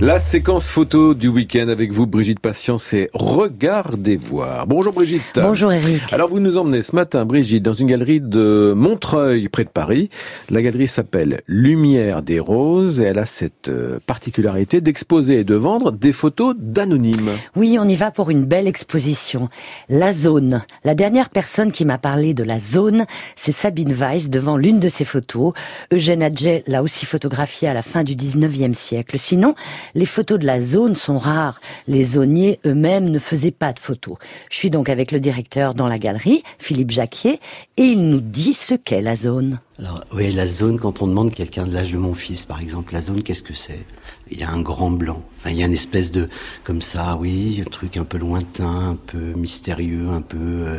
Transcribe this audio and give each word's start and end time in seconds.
La 0.00 0.18
séquence 0.18 0.68
photo 0.68 1.14
du 1.14 1.28
week-end 1.28 1.68
avec 1.68 1.92
vous, 1.92 2.06
Brigitte 2.06 2.40
Patience, 2.40 2.92
et 2.94 3.08
Regardez 3.14 4.16
voir. 4.16 4.66
Bonjour 4.66 4.92
Brigitte. 4.92 5.38
Bonjour 5.40 5.72
Eric. 5.72 6.12
Alors 6.12 6.28
vous 6.28 6.40
nous 6.40 6.56
emmenez 6.56 6.82
ce 6.82 6.96
matin, 6.96 7.24
Brigitte, 7.24 7.62
dans 7.62 7.74
une 7.74 7.86
galerie 7.86 8.20
de 8.20 8.72
Montreuil, 8.76 9.48
près 9.48 9.62
de 9.62 9.68
Paris. 9.68 10.10
La 10.50 10.62
galerie 10.62 10.88
s'appelle 10.88 11.42
Lumière 11.46 12.22
des 12.22 12.40
Roses 12.40 13.00
et 13.00 13.04
elle 13.04 13.20
a 13.20 13.26
cette 13.26 13.68
euh, 13.68 14.00
particularité 14.04 14.80
d'exposer 14.80 15.40
et 15.40 15.44
de 15.44 15.54
vendre 15.54 15.92
des 15.92 16.12
photos 16.12 16.56
d'anonymes. 16.58 17.30
Oui, 17.54 17.76
on 17.78 17.86
y 17.86 17.94
va 17.94 18.10
pour 18.10 18.30
une 18.30 18.44
belle 18.44 18.66
exposition. 18.66 19.48
La 19.88 20.12
zone. 20.12 20.62
La 20.82 20.96
dernière 20.96 21.30
personne 21.30 21.70
qui 21.70 21.84
m'a 21.84 21.98
parlé 21.98 22.34
de 22.34 22.42
la 22.42 22.58
zone, 22.58 23.06
c'est 23.36 23.52
Sabine 23.52 23.92
Weiss 23.92 24.28
devant 24.28 24.56
l'une 24.56 24.80
de 24.80 24.88
ses 24.88 25.04
photos. 25.04 25.52
Eugène 25.92 26.22
Adjet 26.22 26.64
l'a 26.66 26.82
aussi 26.82 27.06
photographiée 27.06 27.68
à 27.68 27.74
la 27.74 27.82
fin 27.82 28.02
du 28.02 28.16
19e 28.16 28.74
siècle. 28.74 29.18
Sinon, 29.20 29.54
les 29.94 30.06
photos 30.06 30.38
de 30.38 30.46
la 30.46 30.60
zone 30.60 30.94
sont 30.94 31.18
rares. 31.18 31.60
Les 31.86 32.04
zoniers 32.04 32.60
eux-mêmes 32.66 33.08
ne 33.08 33.18
faisaient 33.18 33.50
pas 33.50 33.72
de 33.72 33.78
photos. 33.78 34.16
Je 34.50 34.56
suis 34.56 34.70
donc 34.70 34.88
avec 34.88 35.12
le 35.12 35.20
directeur 35.20 35.74
dans 35.74 35.86
la 35.86 35.98
galerie, 35.98 36.42
Philippe 36.58 36.90
Jacquier, 36.90 37.40
et 37.76 37.82
il 37.82 38.08
nous 38.08 38.20
dit 38.20 38.54
ce 38.54 38.74
qu'est 38.74 39.02
la 39.02 39.16
zone. 39.16 39.58
Alors, 39.78 40.04
oui, 40.12 40.30
la 40.32 40.46
zone, 40.46 40.78
quand 40.78 41.02
on 41.02 41.06
demande 41.08 41.32
quelqu'un 41.32 41.66
de 41.66 41.72
l'âge 41.72 41.92
de 41.92 41.98
mon 41.98 42.14
fils, 42.14 42.44
par 42.44 42.60
exemple, 42.60 42.92
la 42.92 43.00
zone, 43.00 43.22
qu'est-ce 43.22 43.42
que 43.42 43.54
c'est? 43.54 43.84
Il 44.30 44.38
y 44.38 44.44
a 44.44 44.50
un 44.50 44.60
grand 44.60 44.90
blanc. 44.90 45.22
Enfin, 45.38 45.50
il 45.50 45.58
y 45.58 45.62
a 45.62 45.66
une 45.66 45.72
espèce 45.72 46.12
de, 46.12 46.28
comme 46.62 46.80
ça, 46.80 47.16
oui, 47.20 47.62
un 47.66 47.70
truc 47.70 47.96
un 47.96 48.04
peu 48.04 48.18
lointain, 48.18 48.90
un 48.90 48.96
peu 48.96 49.32
mystérieux, 49.34 50.08
un 50.10 50.22
peu 50.22 50.38
euh, 50.38 50.78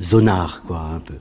zonard, 0.00 0.62
quoi, 0.66 0.80
un 0.94 1.00
peu. 1.00 1.14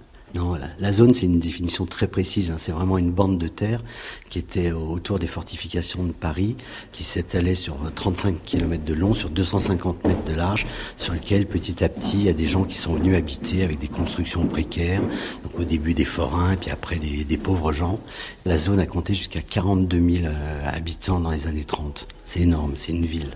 La, 0.80 0.92
zone, 0.92 1.14
c'est 1.14 1.28
une 1.28 1.40
définition 1.40 1.86
très 1.86 2.08
précise. 2.08 2.50
Hein. 2.50 2.56
C'est 2.58 2.72
vraiment 2.72 2.98
une 2.98 3.12
bande 3.12 3.38
de 3.38 3.48
terre 3.48 3.82
qui 4.30 4.40
était 4.40 4.72
autour 4.72 5.20
des 5.20 5.28
fortifications 5.28 6.04
de 6.04 6.12
Paris, 6.12 6.56
qui 6.92 7.04
s'étalait 7.04 7.54
sur 7.54 7.78
35 7.94 8.44
km 8.44 8.84
de 8.84 8.94
long, 8.94 9.14
sur 9.14 9.30
250 9.30 10.04
mètres 10.06 10.24
de 10.24 10.34
large, 10.34 10.66
sur 10.98 11.14
lequel 11.14 11.46
petit 11.46 11.84
à 11.84 11.90
petit, 11.90 12.18
il 12.18 12.24
y 12.24 12.30
a 12.30 12.34
des 12.34 12.48
gens 12.48 12.64
qui 12.64 12.78
sont 12.78 12.96
venus 12.96 13.16
habiter 13.16 13.64
avec 13.64 13.78
des 13.78 13.88
constructions 13.88 14.48
précaires. 14.48 15.02
Donc 15.44 15.60
au 15.60 15.64
début 15.64 15.94
des 15.94 16.06
forains, 16.06 16.54
et 16.54 16.58
puis 16.58 16.72
après 16.72 16.98
des, 16.98 17.26
des 17.26 17.38
pauvres 17.38 17.72
gens. 17.72 18.00
La 18.46 18.58
zone 18.58 18.80
a 18.80 18.86
compté 18.88 19.14
jusqu'à 19.14 19.42
42 19.42 19.98
000 19.98 20.26
euh, 20.26 20.32
habitants 20.66 21.20
dans 21.20 21.32
les 21.32 21.48
années 21.48 21.64
30. 21.64 22.08
C'est 22.26 22.42
énorme, 22.42 22.74
c'est 22.76 22.92
une 22.92 23.06
ville. 23.06 23.32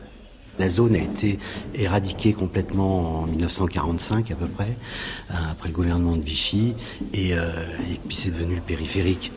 La 0.60 0.70
zone 0.70 0.96
a 0.96 1.00
été 1.00 1.40
éradiquée 1.76 2.34
complètement 2.34 3.22
en 3.22 3.26
1945 3.28 4.32
à 4.32 4.36
peu 4.36 4.48
près, 4.48 4.78
euh, 5.32 5.34
après 5.52 5.70
le 5.70 5.74
gouvernement 5.74 6.16
de 6.16 6.24
Vichy, 6.24 6.74
euh, 7.16 7.52
et, 7.92 8.00
puis 8.08 8.16
c'est 8.16 8.32
devenu 8.32 8.56
le 8.56 8.62
périphérique. 8.62 9.32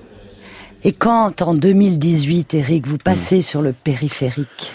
Et 0.82 0.92
quand 0.92 1.42
en 1.42 1.54
2018, 1.54 2.54
Eric, 2.54 2.86
vous 2.86 2.96
passez 2.96 3.42
sur 3.42 3.60
le 3.60 3.72
périphérique? 3.72 4.72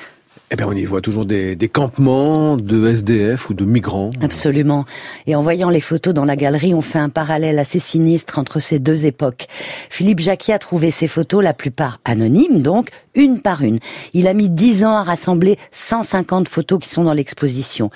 Eh 0.51 0.55
bien, 0.55 0.67
on 0.67 0.73
y 0.73 0.85
voit 0.85 1.01
toujours 1.01 1.25
des, 1.25 1.55
des, 1.55 1.69
campements 1.69 2.55
de 2.55 2.87
SDF 2.87 3.49
ou 3.49 3.55
de 3.55 3.65
migrants. 3.65 4.11
Absolument. 4.21 4.85
Et 5.25 5.35
en 5.35 5.41
voyant 5.41 5.69
les 5.69 5.79
photos 5.79 6.13
dans 6.13 6.23
la 6.23 6.35
galerie, 6.35 6.75
on 6.75 6.81
fait 6.81 6.99
un 6.99 7.09
parallèle 7.09 7.57
assez 7.57 7.79
sinistre 7.79 8.37
entre 8.37 8.59
ces 8.59 8.77
deux 8.77 9.05
époques. 9.05 9.47
Philippe 9.89 10.19
Jacquier 10.19 10.53
a 10.53 10.59
trouvé 10.59 10.91
ces 10.91 11.07
photos, 11.07 11.43
la 11.43 11.53
plupart 11.53 11.99
anonymes, 12.05 12.61
donc, 12.61 12.89
une 13.15 13.39
par 13.39 13.63
une. 13.63 13.79
Il 14.13 14.27
a 14.27 14.35
mis 14.35 14.49
dix 14.49 14.85
ans 14.85 14.95
à 14.95 15.03
rassembler 15.03 15.57
150 15.71 16.47
photos 16.47 16.79
qui 16.79 16.89
sont 16.89 17.03
dans 17.03 17.13
l'exposition. 17.13 17.89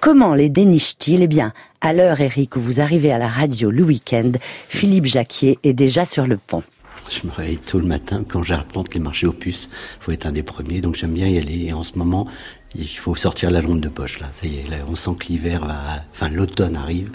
Comment 0.00 0.32
les 0.32 0.48
déniche-t-il? 0.48 1.22
Eh 1.22 1.28
bien, 1.28 1.52
à 1.82 1.92
l'heure, 1.92 2.20
Eric, 2.20 2.56
où 2.56 2.60
vous 2.60 2.80
arrivez 2.80 3.12
à 3.12 3.18
la 3.18 3.28
radio 3.28 3.70
le 3.70 3.82
week-end, 3.82 4.32
Philippe 4.68 5.06
Jacquier 5.06 5.58
est 5.64 5.74
déjà 5.74 6.06
sur 6.06 6.26
le 6.26 6.38
pont. 6.38 6.62
Je 7.10 7.26
me 7.26 7.32
réveille 7.32 7.58
tôt 7.58 7.80
le 7.80 7.86
matin. 7.86 8.22
Quand 8.26 8.42
j'arpente 8.42 8.94
les 8.94 9.00
marchés 9.00 9.26
aux 9.26 9.32
puces, 9.32 9.68
il 9.72 10.02
faut 10.04 10.12
être 10.12 10.26
un 10.26 10.32
des 10.32 10.44
premiers. 10.44 10.80
Donc 10.80 10.94
j'aime 10.94 11.12
bien 11.12 11.26
y 11.26 11.38
aller. 11.38 11.66
Et 11.66 11.72
en 11.72 11.82
ce 11.82 11.98
moment, 11.98 12.28
il 12.76 12.86
faut 12.86 13.16
sortir 13.16 13.50
la 13.50 13.62
lampe 13.62 13.80
de 13.80 13.88
poche. 13.88 14.20
Là, 14.20 14.28
ça 14.32 14.46
y 14.46 14.58
est, 14.58 14.64
on 14.88 14.94
sent 14.94 15.10
que 15.18 15.26
l'hiver 15.26 15.66
va, 15.66 16.04
enfin 16.12 16.28
l'automne 16.28 16.76
arrive. 16.76 17.10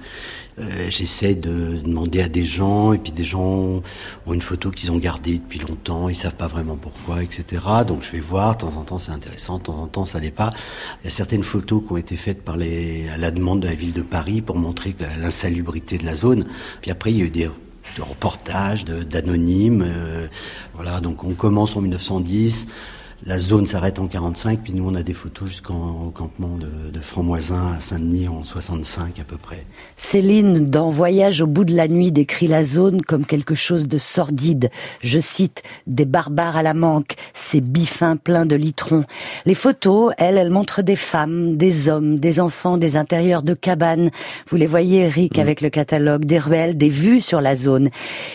Euh, 0.59 0.89
J'essaie 0.89 1.35
de 1.35 1.79
demander 1.83 2.21
à 2.21 2.27
des 2.29 2.43
gens, 2.43 2.93
et 2.93 2.97
puis 2.97 3.11
des 3.11 3.23
gens 3.23 3.81
ont 4.25 4.33
une 4.33 4.41
photo 4.41 4.71
qu'ils 4.71 4.91
ont 4.91 4.97
gardée 4.97 5.39
depuis 5.39 5.59
longtemps, 5.59 6.07
ils 6.07 6.15
savent 6.15 6.35
pas 6.35 6.47
vraiment 6.47 6.75
pourquoi, 6.75 7.23
etc. 7.23 7.61
Donc 7.87 8.03
je 8.03 8.11
vais 8.11 8.19
voir, 8.19 8.55
de 8.55 8.61
temps 8.61 8.73
en 8.77 8.83
temps 8.83 8.99
c'est 8.99 9.11
intéressant, 9.11 9.57
de 9.57 9.63
temps 9.63 9.81
en 9.81 9.87
temps 9.87 10.05
ça 10.05 10.19
l'est 10.19 10.31
pas. 10.31 10.51
Il 11.01 11.05
y 11.05 11.07
a 11.07 11.09
certaines 11.11 11.43
photos 11.43 11.83
qui 11.85 11.91
ont 11.93 11.97
été 11.97 12.15
faites 12.15 12.41
par 12.41 12.57
les, 12.57 13.09
à 13.09 13.17
la 13.17 13.31
demande 13.31 13.61
de 13.61 13.67
la 13.67 13.75
ville 13.75 13.93
de 13.93 14.01
Paris 14.01 14.41
pour 14.41 14.57
montrer 14.57 14.95
l'insalubrité 15.19 15.97
de 15.97 16.05
la 16.05 16.15
zone. 16.15 16.45
Puis 16.81 16.91
après 16.91 17.11
il 17.11 17.17
y 17.17 17.21
a 17.21 17.25
eu 17.25 17.29
des 17.29 17.49
de 17.97 18.01
reportages, 18.01 18.85
d'anonymes. 18.85 19.83
Euh, 19.85 20.27
voilà, 20.73 20.99
donc 20.99 21.23
on 21.23 21.33
commence 21.33 21.75
en 21.75 21.81
1910. 21.81 22.67
La 23.23 23.39
zone 23.39 23.65
s'arrête 23.65 23.97
en 23.97 24.07
45, 24.07 24.59
puis 24.61 24.73
nous 24.73 24.87
on 24.87 24.93
a 24.93 25.01
des 25.01 25.13
photos 25.13 25.47
jusqu'au 25.47 26.11
campement 26.13 26.57
de, 26.57 26.91
de 26.91 26.99
Franmoisin 26.99 27.73
à 27.77 27.81
Saint-Denis 27.81 28.27
en 28.27 28.43
65 28.43 29.19
à 29.19 29.23
peu 29.23 29.37
près. 29.37 29.65
Céline, 29.95 30.65
dans 30.65 30.89
Voyage 30.89 31.41
au 31.41 31.47
bout 31.47 31.63
de 31.63 31.73
la 31.73 31.87
nuit, 31.87 32.11
décrit 32.11 32.47
la 32.47 32.63
zone 32.63 33.01
comme 33.01 33.25
quelque 33.25 33.55
chose 33.55 33.87
de 33.87 33.97
sordide. 33.97 34.69
Je 34.99 35.17
cite, 35.17 35.63
des 35.87 36.05
barbares 36.05 36.57
à 36.57 36.61
la 36.61 36.73
manque, 36.73 37.15
ces 37.33 37.61
bifins 37.61 38.17
pleins 38.17 38.45
de 38.45 38.55
litrons. 38.55 39.05
Les 39.45 39.55
photos, 39.55 40.13
elles, 40.17 40.37
elles 40.37 40.51
montrent 40.51 40.83
des 40.83 40.97
femmes, 40.97 41.55
des 41.55 41.89
hommes, 41.89 42.19
des 42.19 42.39
enfants, 42.39 42.77
des 42.77 42.97
intérieurs 42.97 43.43
de 43.43 43.53
cabanes. 43.53 44.11
Vous 44.49 44.57
les 44.57 44.67
voyez, 44.67 45.03
Eric, 45.03 45.39
avec 45.39 45.61
le 45.61 45.69
catalogue, 45.69 46.25
des 46.25 46.37
ruelles, 46.37 46.77
des 46.77 46.89
vues 46.89 47.21
sur 47.21 47.39
la 47.39 47.55
zone. 47.55 47.89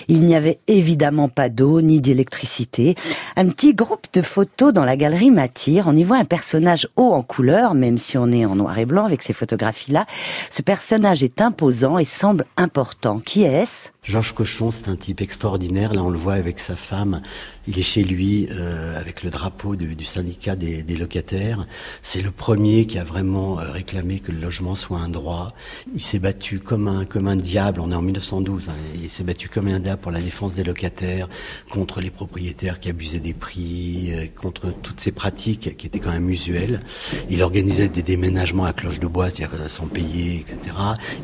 Il 0.08 0.24
n'y 0.24 0.34
avait 0.34 0.58
évidemment 0.66 1.28
pas 1.28 1.48
d'eau 1.50 1.80
ni 1.82 2.00
d'électricité. 2.00 2.94
Un 3.36 3.47
petit 3.48 3.74
groupe 3.74 4.06
de 4.14 4.22
photos 4.22 4.69
dans 4.72 4.84
la 4.84 4.97
galerie 4.97 5.31
m'attire. 5.31 5.84
On 5.86 5.97
y 5.97 6.04
voit 6.04 6.19
un 6.19 6.25
personnage 6.25 6.88
haut 6.97 7.12
en 7.12 7.22
couleur, 7.22 7.75
même 7.75 7.98
si 7.98 8.19
on 8.19 8.31
est 8.32 8.44
en 8.44 8.56
noir 8.56 8.78
et 8.78 8.86
blanc 8.86 9.04
avec 9.04 9.22
ces 9.22 9.32
photographies-là. 9.32 10.06
Ce 10.50 10.62
personnage 10.62 11.22
est 11.22 11.41
imposant 11.41 11.98
et 11.98 12.04
semble 12.04 12.44
important. 12.56 13.20
Qui 13.20 13.42
est-ce? 13.42 13.91
Georges 14.02 14.32
Cochon, 14.32 14.70
c'est 14.70 14.88
un 14.88 14.96
type 14.96 15.20
extraordinaire. 15.20 15.92
Là, 15.92 16.02
on 16.02 16.08
le 16.08 16.18
voit 16.18 16.32
avec 16.32 16.58
sa 16.58 16.74
femme. 16.74 17.20
Il 17.68 17.78
est 17.78 17.82
chez 17.82 18.02
lui 18.02 18.48
euh, 18.50 18.98
avec 18.98 19.22
le 19.22 19.30
drapeau 19.30 19.76
du, 19.76 20.04
syndicat 20.04 20.56
des, 20.56 20.82
locataires. 20.96 21.66
C'est 22.00 22.22
le 22.22 22.30
premier 22.30 22.86
qui 22.86 22.98
a 22.98 23.04
vraiment 23.04 23.60
euh, 23.60 23.70
réclamé 23.70 24.18
que 24.18 24.32
le 24.32 24.40
logement 24.40 24.74
soit 24.74 24.98
un 24.98 25.10
droit. 25.10 25.52
Il 25.94 26.00
s'est 26.00 26.18
battu 26.18 26.60
comme 26.60 26.88
un 26.88 27.04
comme 27.04 27.28
un 27.28 27.36
diable. 27.36 27.80
On 27.80 27.92
est 27.92 27.94
en 27.94 28.00
1912. 28.00 28.70
Hein, 28.70 28.72
il 28.94 29.10
s'est 29.10 29.22
battu 29.22 29.50
comme 29.50 29.68
un 29.68 29.78
diable 29.78 30.00
pour 30.00 30.12
la 30.12 30.22
défense 30.22 30.54
des 30.54 30.64
locataires, 30.64 31.28
contre 31.70 32.00
les 32.00 32.10
propriétaires 32.10 32.80
qui 32.80 32.88
abusaient 32.88 33.20
des 33.20 33.34
prix, 33.34 34.12
euh, 34.12 34.26
contre 34.34 34.72
toutes 34.72 34.98
ces 34.98 35.12
pratiques 35.12 35.76
qui 35.76 35.86
étaient 35.86 36.00
quand 36.00 36.12
même 36.12 36.30
usuelles. 36.30 36.80
Il 37.28 37.42
organisait 37.42 37.90
des 37.90 38.02
déménagements 38.02 38.64
à 38.64 38.72
cloche 38.72 38.98
de 38.98 39.06
bois, 39.06 39.28
c'est-à-dire 39.28 39.70
sans 39.70 39.86
payer, 39.86 40.46
etc. 40.48 40.74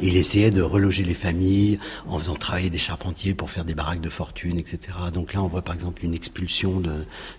Il 0.02 0.18
essayait 0.18 0.50
de 0.50 0.60
reloger 0.60 1.04
les 1.04 1.14
familles 1.14 1.78
en 2.06 2.18
faisant 2.18 2.34
travailler 2.34 2.65
des 2.70 2.78
charpentiers 2.78 3.34
pour 3.34 3.50
faire 3.50 3.64
des 3.64 3.74
baraques 3.74 4.00
de 4.00 4.08
fortune, 4.08 4.58
etc. 4.58 4.78
Donc 5.12 5.32
là, 5.32 5.42
on 5.42 5.48
voit 5.48 5.62
par 5.62 5.74
exemple 5.74 6.04
une 6.04 6.14
expulsion 6.14 6.82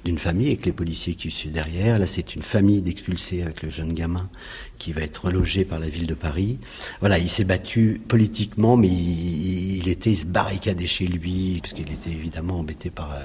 d'une 0.06 0.18
famille 0.18 0.48
avec 0.48 0.66
les 0.66 0.72
policiers 0.72 1.16
qui 1.16 1.32
sont 1.32 1.50
derrière. 1.50 2.00
Là, 2.00 2.08
c'est 2.08 2.36
une 2.36 2.42
famille 2.42 2.82
d'expulsés 2.82 3.42
avec 3.42 3.64
le 3.64 3.70
jeune 3.70 3.94
gamin 3.94 4.30
qui 4.78 4.94
va 4.94 5.02
être 5.02 5.26
relogé 5.26 5.66
par 5.66 5.80
la 5.80 5.90
ville 5.90 6.08
de 6.08 6.14
Paris. 6.14 6.60
Voilà, 7.00 7.18
il 7.18 7.30
s'est 7.30 7.44
battu 7.44 8.02
politiquement, 8.08 8.78
mais 8.78 8.90
il, 8.90 9.88
était, 9.88 10.12
il 10.12 10.18
se 10.18 10.26
barricadait 10.26 10.88
chez 10.88 11.08
lui, 11.08 11.60
parce 11.62 11.74
qu'il 11.74 11.92
était 11.92 12.12
évidemment 12.12 12.60
embêté 12.60 12.90
par, 12.90 13.16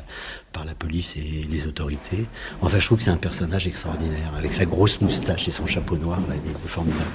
par 0.53 0.65
la 0.65 0.75
police 0.75 1.17
et 1.17 1.47
les 1.51 1.67
autorités. 1.67 2.27
Enfin, 2.61 2.79
je 2.79 2.87
trouve 2.87 2.99
que 2.99 3.05
c'est 3.05 3.11
un 3.11 3.17
personnage 3.17 3.67
extraordinaire, 3.67 4.35
avec 4.37 4.53
sa 4.53 4.65
grosse 4.65 5.01
moustache 5.01 5.49
et 5.49 5.51
son 5.51 5.67
chapeau 5.67 5.97
noir, 5.97 6.21
là, 6.29 6.35
il 6.43 6.51
est 6.51 6.69
formidable. 6.69 7.11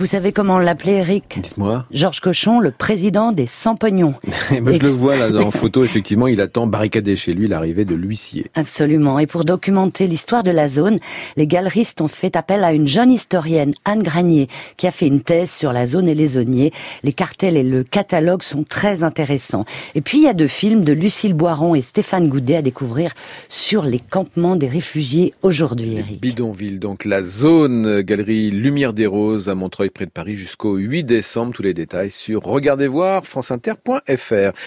Vous 0.00 0.06
savez 0.06 0.30
comment 0.30 0.60
l'appelait, 0.60 0.98
Eric 0.98 1.40
Dites-moi. 1.42 1.84
Georges 1.90 2.20
Cochon, 2.20 2.60
le 2.60 2.70
président 2.70 3.32
des 3.32 3.46
sans-pognons. 3.46 4.14
Moi, 4.62 4.72
je 4.72 4.78
le 4.78 4.90
vois 4.90 5.16
là 5.16 5.28
en 5.44 5.50
photo, 5.50 5.82
effectivement, 5.82 6.28
il 6.28 6.40
attend 6.40 6.68
barricadé 6.68 7.16
chez 7.16 7.32
lui 7.32 7.48
l'arrivée 7.48 7.84
de 7.84 7.96
l'huissier. 7.96 8.46
Absolument. 8.54 9.18
Et 9.18 9.26
pour 9.26 9.44
documenter 9.44 10.06
l'histoire 10.06 10.44
de 10.44 10.52
la 10.52 10.68
zone, 10.68 10.98
les 11.36 11.48
galeristes 11.48 12.00
ont 12.00 12.06
fait 12.06 12.36
appel 12.36 12.62
à 12.62 12.72
une 12.72 12.86
jeune 12.86 13.10
historienne, 13.10 13.74
Anne 13.84 14.04
Granier, 14.04 14.46
qui 14.76 14.86
a 14.86 14.92
fait 14.92 15.08
une 15.08 15.20
thèse 15.20 15.50
sur 15.50 15.72
la 15.72 15.84
zone 15.84 16.06
et 16.06 16.14
les 16.14 16.28
zoniers. 16.28 16.72
Les 17.02 17.12
cartels 17.12 17.56
et 17.56 17.64
le 17.64 17.82
catalogue 17.82 18.44
sont 18.44 18.62
très 18.62 19.02
intéressants. 19.02 19.64
Et 19.96 20.00
puis, 20.00 20.18
il 20.18 20.24
y 20.24 20.28
a 20.28 20.34
deux 20.34 20.46
films 20.46 20.84
de 20.84 20.92
Lucille 20.92 21.34
Boiron 21.34 21.74
et 21.74 21.82
Stéphane 21.82 22.28
Goudet 22.28 22.54
à 22.54 22.62
découvrir 22.62 23.14
sur 23.48 23.82
les 23.82 23.98
campements 23.98 24.54
des 24.54 24.68
réfugiés 24.68 25.34
aujourd'hui, 25.42 25.96
Eric. 25.96 26.20
Bidonville, 26.20 26.78
donc 26.78 27.04
la 27.04 27.24
zone, 27.24 28.02
galerie 28.02 28.52
Lumière 28.52 28.92
des 28.92 29.06
Roses 29.06 29.48
à 29.48 29.56
Près 29.90 30.06
de 30.06 30.10
Paris 30.10 30.34
jusqu'au 30.34 30.76
8 30.76 31.04
décembre. 31.04 31.52
Tous 31.52 31.62
les 31.62 31.74
détails 31.74 32.10
sur 32.10 32.42
regardez 32.42 32.86
voir 32.86 33.26
franceinter.fr. 33.26 34.52